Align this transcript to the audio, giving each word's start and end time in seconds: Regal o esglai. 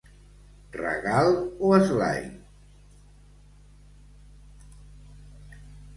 Regal 0.79 1.29
o 1.67 1.69
esglai. 1.81 2.23